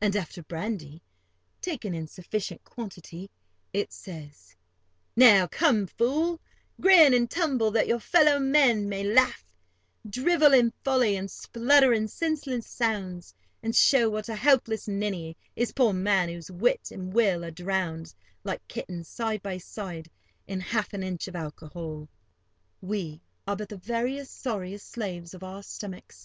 And 0.00 0.16
after 0.16 0.42
brandy, 0.42 1.00
taken 1.60 1.94
in 1.94 2.08
sufficient 2.08 2.64
quantity, 2.64 3.30
it 3.72 3.92
says, 3.92 4.56
"Now, 5.14 5.46
come, 5.46 5.86
fool, 5.86 6.40
grin 6.80 7.14
and 7.14 7.30
tumble, 7.30 7.70
that 7.70 7.86
your 7.86 8.00
fellow 8.00 8.40
men 8.40 8.88
may 8.88 9.04
laugh—drivel 9.04 10.54
in 10.54 10.72
folly, 10.82 11.14
and 11.14 11.30
splutter 11.30 11.92
in 11.92 12.08
senseless 12.08 12.66
sounds, 12.66 13.32
and 13.62 13.76
show 13.76 14.10
what 14.10 14.28
a 14.28 14.34
helpless 14.34 14.88
ninny 14.88 15.36
is 15.54 15.70
poor 15.70 15.92
man 15.92 16.30
whose 16.30 16.50
wit 16.50 16.90
and 16.90 17.12
will 17.14 17.44
are 17.44 17.52
drowned, 17.52 18.12
like 18.42 18.66
kittens, 18.66 19.06
side 19.06 19.40
by 19.40 19.58
side, 19.58 20.10
in 20.48 20.58
half 20.58 20.92
an 20.92 21.04
inch 21.04 21.28
of 21.28 21.36
alcohol." 21.36 22.08
We 22.80 23.22
are 23.46 23.54
but 23.54 23.68
the 23.68 23.76
veriest, 23.76 24.36
sorriest 24.36 24.90
slaves 24.90 25.32
of 25.32 25.44
our 25.44 25.62
stomach. 25.62 26.12